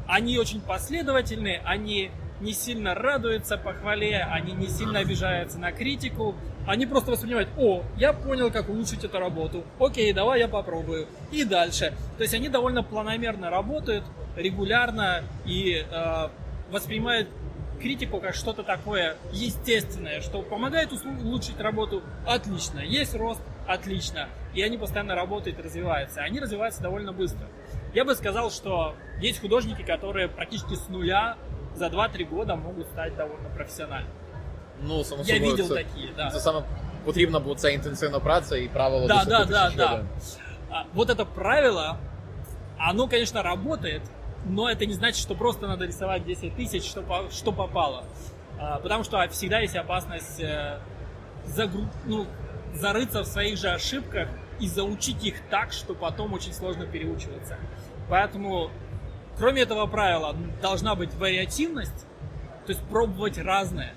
[0.07, 6.35] они очень последовательные, они не сильно радуются похвале, они не сильно обижаются на критику,
[6.67, 11.43] они просто воспринимают, о, я понял, как улучшить эту работу, окей, давай я попробую, и
[11.43, 11.93] дальше.
[12.17, 14.03] То есть они довольно планомерно работают,
[14.35, 16.29] регулярно и э,
[16.71, 17.29] воспринимают
[17.79, 22.79] критику как что-то такое естественное, что помогает улучшить работу, отлично.
[22.79, 24.27] Есть рост, отлично.
[24.53, 26.21] И они постоянно работают развиваются.
[26.21, 27.47] Они развиваются довольно быстро.
[27.93, 31.37] Я бы сказал, что есть художники, которые практически с нуля
[31.75, 34.13] за 2-3 года могут стать довольно профессиональными.
[34.82, 36.30] Ну, само Я видел це, такие, да.
[36.30, 36.62] Це саме
[37.04, 40.04] потрібна була ця інтенсивна праця і правило Да, да, да, да.
[40.70, 41.98] А, вот это правило,
[42.78, 44.02] Оно, конечно, работает,
[44.44, 48.04] но это не значит, что просто надо рисовать 10 тысяч, что, что попало.
[48.58, 50.78] А, потому что всегда есть опасность э,
[51.44, 51.86] загру...
[52.04, 52.26] ну,
[52.74, 54.28] зарыться в своих же ошибках
[54.60, 57.56] и заучить их так, что потом очень сложно переучиваться.
[58.10, 58.70] Поэтому,
[59.38, 62.06] кроме этого правила, должна быть вариативность,
[62.66, 63.94] то есть пробовать разное.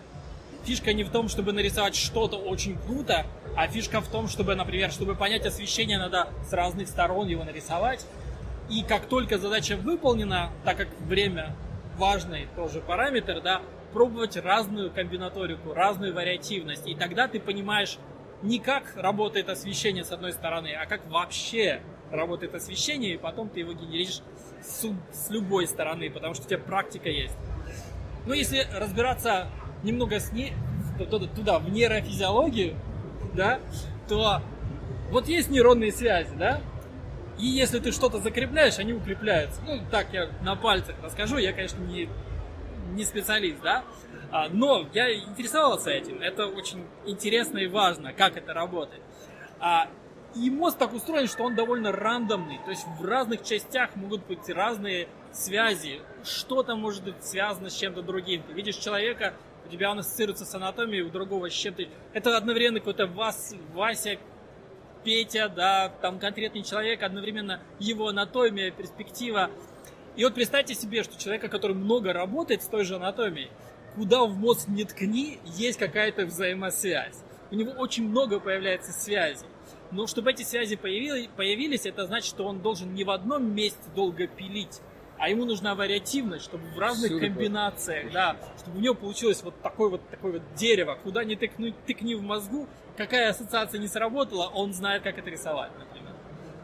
[0.64, 4.90] Фишка не в том, чтобы нарисовать что-то очень круто, а фишка в том, чтобы, например,
[4.90, 8.07] чтобы понять освещение, надо с разных сторон его нарисовать.
[8.70, 11.57] И как только задача выполнена, так как время
[11.96, 13.61] важный тоже параметр, да,
[13.92, 16.87] пробовать разную комбинаторику, разную вариативность.
[16.87, 17.98] И тогда ты понимаешь
[18.42, 23.61] не как работает освещение с одной стороны, а как вообще работает освещение, и потом ты
[23.61, 24.22] его генеришь
[24.62, 27.37] с, с любой стороны, потому что у тебя практика есть.
[28.27, 29.48] Ну, если разбираться
[29.83, 30.53] немного с ней,
[30.99, 32.77] туда, в нейрофизиологию,
[33.35, 33.61] да,
[34.09, 34.40] то
[35.11, 36.61] вот есть нейронные связи, да,
[37.38, 39.61] и если ты что-то закрепляешь, они укрепляются.
[39.66, 42.09] Ну, так я на пальцах расскажу, я, конечно, не,
[42.92, 43.85] не специалист, да,
[44.31, 49.03] а, но я интересовался этим, это очень интересно и важно, как это работает.
[49.61, 49.88] А,
[50.35, 54.49] и мозг так устроен, что он довольно рандомный, то есть в разных частях могут быть
[54.49, 58.42] разные связи, что-то может быть связано с чем-то другим.
[58.42, 59.35] Ты видишь человека,
[59.73, 61.85] тебя он ассоциируется с анатомией, у другого с чем-то.
[62.13, 64.19] Это одновременно какой-то Вас, Вася,
[65.03, 69.51] Петя, да, там конкретный человек, одновременно его анатомия, перспектива.
[70.15, 73.51] И вот представьте себе, что человека, который много работает с той же анатомией,
[73.97, 77.19] куда в мозг не ткни, есть какая-то взаимосвязь.
[77.51, 79.47] У него очень много появляется связей.
[79.91, 83.83] Но чтобы эти связи появились, появились, это значит, что он должен не в одном месте
[83.95, 84.81] долго пилить,
[85.23, 89.55] а ему нужна вариативность, чтобы в разных Сюда комбинациях, да, чтобы у него получилось вот
[89.63, 94.49] такое вот такое вот дерево, куда не тыкни, тыкни в мозгу, какая ассоциация не сработала,
[94.49, 96.13] он знает, как это рисовать, например.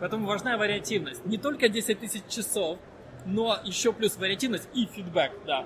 [0.01, 1.25] Поэтому важна вариативность.
[1.25, 2.81] Не только 10 тысяч часов,
[3.25, 5.64] но еще плюс вариативность и фидбэк, да.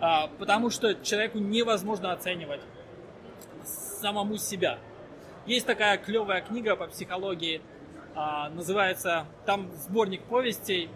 [0.00, 2.60] А, потому что человеку невозможно оценивать
[3.64, 4.78] самому себя.
[5.46, 7.62] Есть такая клевая книга по психологии,
[8.14, 10.90] а, называется, там сборник повестей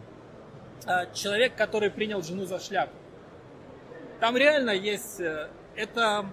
[1.14, 2.94] «Человек, который принял жену за шляпу».
[4.20, 6.26] Там реально есть, э, это,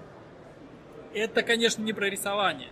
[1.13, 2.69] это конечно, не про рисование.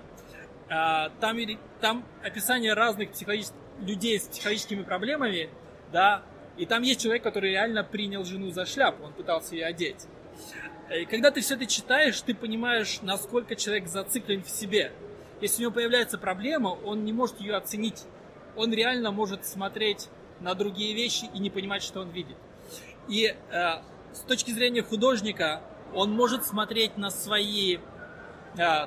[0.70, 1.38] А, там,
[1.80, 5.50] там описание разных психологических людей с психологическими проблемами,
[5.92, 6.24] да,
[6.58, 10.08] и там есть человек, который реально принял жену за шляпу, он пытался ее одеть.
[10.94, 14.92] И когда ты все это читаешь, ты понимаешь, насколько человек зациклен в себе.
[15.42, 18.04] Если у него появляется проблема, он не может ее оценить.
[18.56, 20.10] Он реально может смотреть
[20.46, 22.38] на другие вещи и не понимать, что он видит.
[23.10, 23.36] И э,
[24.14, 27.80] с точки зрения художника, он может смотреть на свои э,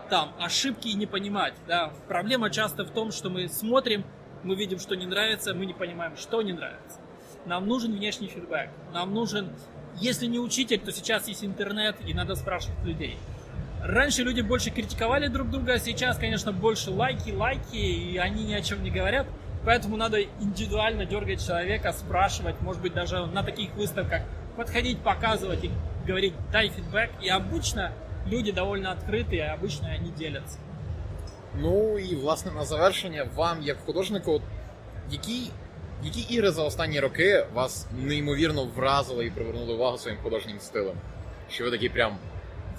[0.08, 1.54] там ошибки и не понимать.
[1.66, 1.92] Да.
[2.06, 4.04] Проблема часто в том, что мы смотрим,
[4.44, 7.00] мы видим, что не нравится, мы не понимаем, что не нравится.
[7.44, 8.70] Нам нужен внешний фидбэк.
[8.92, 9.50] Нам нужен,
[9.96, 13.18] если не учитель, то сейчас есть интернет, и надо спрашивать людей.
[13.82, 18.54] Раньше люди больше критиковали друг друга, а сейчас, конечно, больше лайки, лайки, и они ни
[18.54, 19.26] о чем не говорят.
[19.65, 24.21] Поэтому надо индивидуально дергать человека, спрашивать, может быть, даже на таких выставках
[24.57, 25.71] подходить, показывать и
[26.05, 27.11] говорить, дай фидбэк.
[27.21, 27.91] И обычно
[28.25, 30.57] люди довольно открытые, и обычно они делятся.
[31.59, 34.41] Ну і власне на завершення вам, як художнику,
[35.11, 35.51] які
[36.03, 40.95] які ігри за останні роки вас неймовірно вразили і привернули увагу своїм художнім стилем?
[41.49, 42.17] Що ви такі прям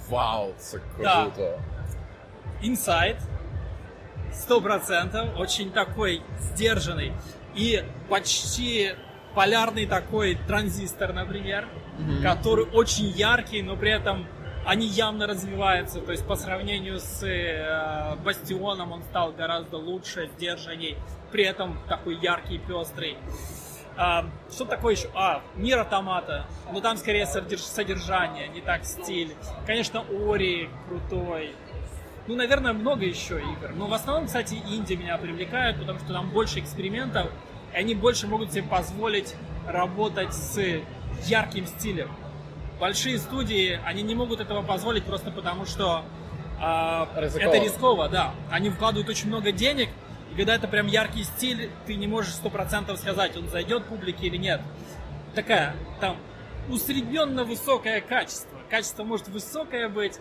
[0.09, 1.29] вау, це круто.
[1.37, 1.59] Да.
[2.69, 3.17] Inside,
[4.32, 7.12] сто процентов, очень такой сдержанный
[7.54, 8.92] и почти
[9.34, 12.22] полярный такой транзистор, например, mm-hmm.
[12.22, 14.26] который очень яркий, но при этом
[14.64, 16.00] они явно развиваются.
[16.00, 20.96] То есть по сравнению с э, Бастионом он стал гораздо лучше, сдержанней,
[21.32, 23.16] при этом такой яркий, пестрый.
[23.96, 25.08] А, что такое еще?
[25.14, 26.46] А, Мир Автомата.
[26.72, 29.34] Ну там скорее содержание, не так стиль.
[29.66, 31.54] Конечно, Ори крутой.
[32.26, 33.72] Ну, наверное, много еще игр.
[33.74, 37.30] Но в основном, кстати, инди меня привлекают, потому что там больше экспериментов,
[37.72, 39.34] и они больше могут себе позволить
[39.66, 40.58] работать с
[41.26, 42.10] ярким стилем.
[42.78, 46.02] Большие студии, они не могут этого позволить просто потому, что
[46.60, 48.34] э, это рисково, да.
[48.50, 49.88] Они вкладывают очень много денег,
[50.32, 54.28] и когда это прям яркий стиль, ты не можешь сто процентов сказать, он зайдет публике
[54.28, 54.60] или нет.
[55.34, 56.16] Такая, там,
[56.68, 58.58] усредненно высокое качество.
[58.70, 60.18] Качество может высокое быть,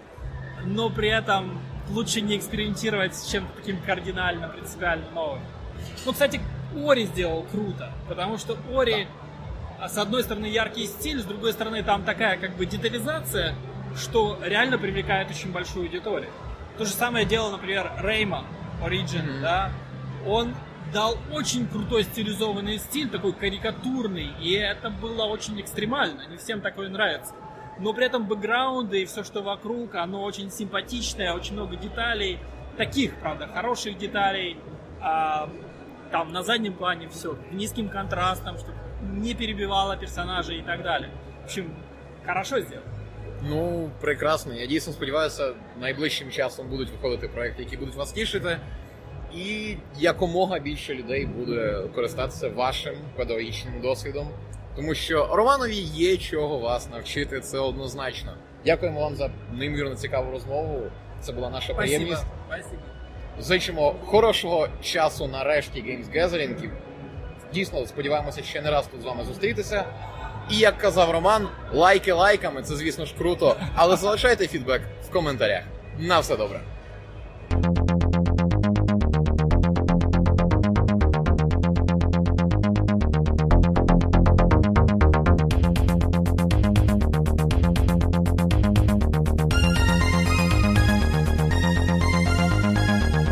[0.65, 1.59] но при этом
[1.89, 5.41] лучше не экспериментировать с чем-то таким кардинально, принципиально новым.
[6.05, 6.41] Ну, кстати,
[6.75, 9.07] Ори сделал круто, потому что Ори,
[9.79, 9.89] да.
[9.89, 13.55] с одной стороны, яркий стиль, с другой стороны, там такая как бы детализация,
[13.95, 16.29] что реально привлекает очень большую аудиторию.
[16.77, 18.45] То же самое делал, например, Реймон
[18.81, 19.41] Origin, mm-hmm.
[19.41, 19.71] да,
[20.25, 20.55] он
[20.93, 26.89] дал очень крутой стилизованный стиль, такой карикатурный, и это было очень экстремально, не всем такое
[26.89, 27.33] нравится
[27.78, 32.38] Но при этом бэкграунды и все, что вокруг, оно очень симпатичное, очень много деталей,
[32.76, 34.56] таких, правда, хороших деталей,
[35.00, 35.48] а,
[36.10, 41.10] там на заднем плане все, низким контрастом, чтобы не перебивало персонажей и так далее.
[41.42, 41.74] В общем,
[42.24, 42.88] хорошо сделано.
[43.42, 44.54] Ну, прекрасно.
[44.54, 48.58] Я дійсно сподіваюся, найближчим часом будуть виходити проекти, які будуть вас тішити.
[49.36, 54.28] І якомога більше людей буде користатися вашим педагогічним досвідом,
[54.79, 58.33] Тому що Романові є чого вас навчити, це однозначно.
[58.65, 60.81] Дякуємо вам за неймовірно цікаву розмову.
[61.21, 61.81] Це була наша Спасибо.
[61.81, 62.23] приємність.
[62.47, 62.81] Спасибо.
[63.39, 66.69] Зичимо хорошого часу на решті Games Gathering.
[67.53, 69.85] Дійсно, сподіваємося ще не раз тут з вами зустрітися.
[70.49, 75.63] І як казав Роман, лайки лайками, це звісно ж круто, але залишайте фідбек в коментарях.
[75.97, 76.59] На все добре.